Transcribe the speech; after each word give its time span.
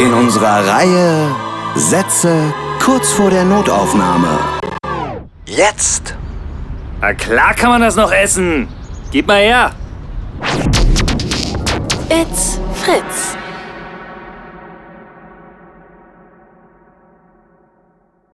in 0.00 0.14
unserer 0.14 0.66
Reihe 0.66 1.30
Sätze 1.74 2.54
kurz 2.82 3.12
vor 3.12 3.28
der 3.28 3.44
Notaufnahme. 3.44 4.38
Jetzt! 5.46 6.14
Na 7.02 7.12
klar 7.12 7.52
kann 7.54 7.70
man 7.70 7.82
das 7.82 7.96
noch 7.96 8.10
essen. 8.10 8.68
Gib 9.10 9.26
mal 9.26 9.40
her. 9.40 9.72
It's 12.08 12.58
Fritz. 12.82 13.36